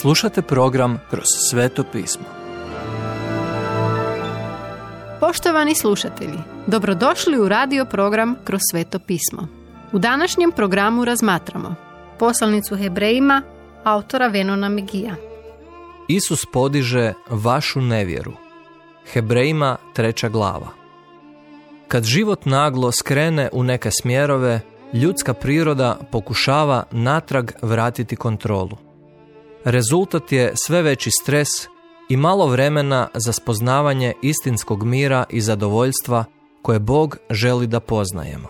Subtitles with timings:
[0.00, 2.24] Slušate program Kroz sveto pismo.
[5.20, 9.48] Poštovani slušatelji, dobrodošli u radio program Kroz sveto pismo.
[9.92, 11.74] U današnjem programu razmatramo
[12.18, 13.42] poslanicu Hebrejima
[13.84, 15.14] autora Venona Megija.
[16.08, 18.32] Isus podiže vašu nevjeru.
[19.12, 20.68] Hebrejima treća glava.
[21.88, 24.60] Kad život naglo skrene u neke smjerove,
[24.92, 28.85] ljudska priroda pokušava natrag vratiti kontrolu.
[29.66, 31.48] Rezultat je sve veći stres
[32.08, 36.24] i malo vremena za spoznavanje istinskog mira i zadovoljstva
[36.62, 38.48] koje Bog želi da poznajemo.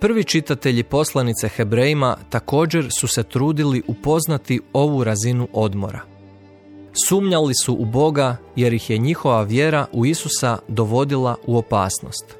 [0.00, 6.00] Prvi čitatelji poslanice Hebrejima također su se trudili upoznati ovu razinu odmora.
[7.08, 12.36] Sumnjali su u Boga jer ih je njihova vjera u Isusa dovodila u opasnost.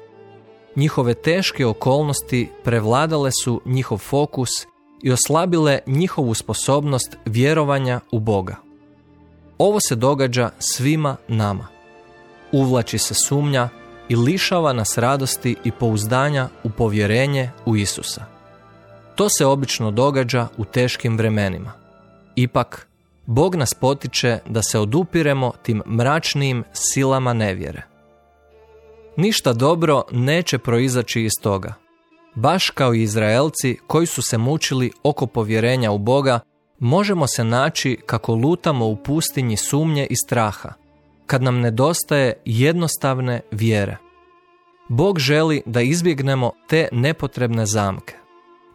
[0.75, 4.49] Njihove teške okolnosti prevladale su njihov fokus
[5.03, 8.55] i oslabile njihovu sposobnost vjerovanja u Boga.
[9.57, 11.67] Ovo se događa svima nama.
[12.51, 13.69] Uvlači se sumnja
[14.09, 18.25] i lišava nas radosti i pouzdanja u povjerenje u Isusa.
[19.15, 21.71] To se obično događa u teškim vremenima.
[22.35, 22.87] Ipak,
[23.25, 27.81] Bog nas potiče da se odupiremo tim mračnim silama nevjere.
[29.17, 31.82] Ništa dobro neće proizaći iz toga.
[32.35, 36.39] Baš kao i Izraelci koji su se mučili oko povjerenja u Boga,
[36.79, 40.73] možemo se naći kako lutamo u pustinji sumnje i straha,
[41.25, 43.97] kad nam nedostaje jednostavne vjere.
[44.89, 48.15] Bog želi da izbjegnemo te nepotrebne zamke.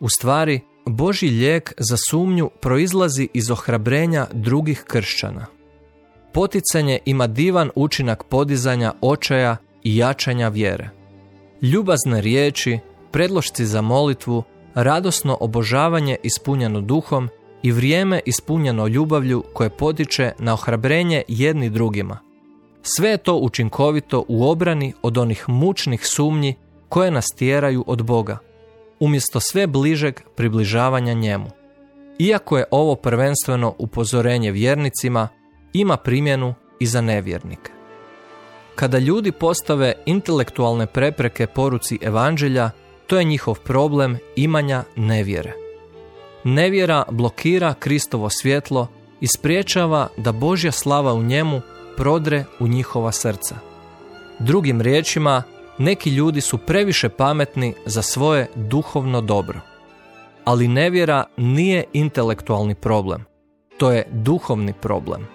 [0.00, 5.46] U stvari, Boži lijek za sumnju proizlazi iz ohrabrenja drugih kršćana.
[6.32, 10.90] Poticanje ima divan učinak podizanja očaja i jačanja vjere.
[11.62, 12.78] Ljubazne riječi,
[13.10, 14.42] predlošci za molitvu,
[14.74, 17.28] radosno obožavanje ispunjeno duhom
[17.62, 22.18] i vrijeme ispunjeno ljubavlju koje potiče na ohrabrenje jedni drugima.
[22.82, 26.54] Sve je to učinkovito u obrani od onih mučnih sumnji
[26.88, 28.38] koje nas tjeraju od Boga,
[29.00, 31.50] umjesto sve bližeg približavanja njemu.
[32.18, 35.28] Iako je ovo prvenstveno upozorenje vjernicima,
[35.72, 37.72] ima primjenu i za nevjernike.
[38.74, 42.70] Kada ljudi postave intelektualne prepreke poruci evanđelja,
[43.08, 45.52] to je njihov problem imanja nevjere.
[46.44, 48.88] Nevjera blokira Kristovo svjetlo
[49.20, 51.60] i spriječava da Božja slava u njemu
[51.96, 53.56] prodre u njihova srca.
[54.38, 55.42] Drugim riječima,
[55.78, 59.60] neki ljudi su previše pametni za svoje duhovno dobro.
[60.44, 63.24] Ali nevjera nije intelektualni problem.
[63.78, 65.26] To je duhovni problem.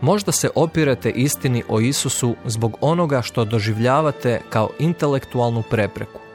[0.00, 6.27] Možda se opirete istini o Isusu zbog onoga što doživljavate kao intelektualnu prepreku.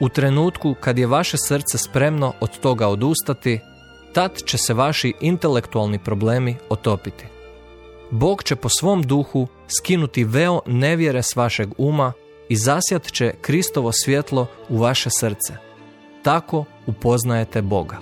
[0.00, 3.60] U trenutku kad je vaše srce spremno od toga odustati,
[4.12, 7.24] tad će se vaši intelektualni problemi otopiti.
[8.10, 9.46] Bog će po svom duhu
[9.78, 12.12] skinuti veo nevjere s vašeg uma
[12.48, 15.54] i zasjat će Kristovo svjetlo u vaše srce.
[16.22, 17.96] Tako upoznajete Boga.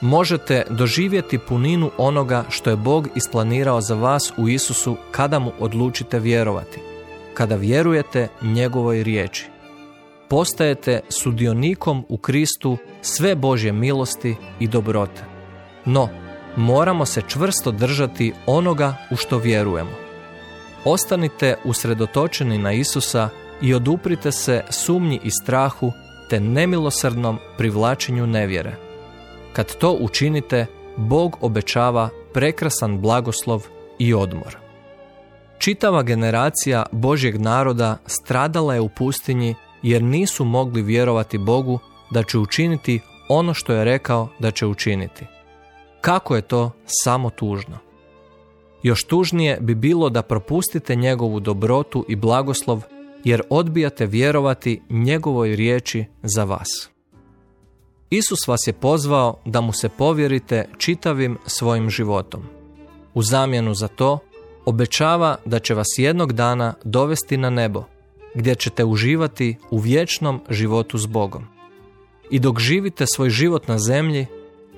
[0.00, 6.18] Možete doživjeti puninu onoga što je Bog isplanirao za vas u Isusu kada mu odlučite
[6.18, 6.80] vjerovati,
[7.34, 9.46] kada vjerujete njegovoj riječi
[10.30, 15.24] postajete sudionikom u Kristu sve Božje milosti i dobrote.
[15.84, 16.08] No,
[16.56, 19.90] moramo se čvrsto držati onoga u što vjerujemo.
[20.84, 23.28] Ostanite usredotočeni na Isusa
[23.62, 25.92] i oduprite se sumnji i strahu
[26.30, 28.76] te nemilosrdnom privlačenju nevjere.
[29.52, 30.66] Kad to učinite,
[30.96, 33.66] Bog obećava prekrasan blagoslov
[33.98, 34.56] i odmor.
[35.58, 41.78] Čitava generacija Božjeg naroda stradala je u pustinji jer nisu mogli vjerovati Bogu
[42.10, 45.26] da će učiniti ono što je rekao da će učiniti.
[46.00, 47.78] Kako je to samo tužno.
[48.82, 52.82] Još tužnije bi bilo da propustite njegovu dobrotu i blagoslov
[53.24, 56.90] jer odbijate vjerovati njegovoj riječi za vas.
[58.10, 62.42] Isus vas je pozvao da mu se povjerite čitavim svojim životom.
[63.14, 64.18] U zamjenu za to
[64.64, 67.84] obećava da će vas jednog dana dovesti na nebo
[68.34, 71.44] gdje ćete uživati u vječnom životu s Bogom.
[72.30, 74.26] I dok živite svoj život na zemlji,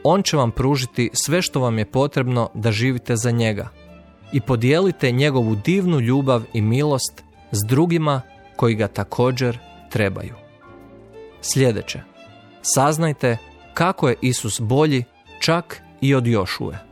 [0.04, 3.68] On će vam pružiti sve što vam je potrebno da živite za njega
[4.32, 7.22] i podijelite njegovu divnu ljubav i milost
[7.52, 8.20] s drugima
[8.56, 9.58] koji ga također
[9.90, 10.34] trebaju.
[11.40, 12.00] Sljedeće.
[12.62, 13.38] Saznajte
[13.74, 15.04] kako je Isus bolji
[15.40, 16.91] čak i od Jošue.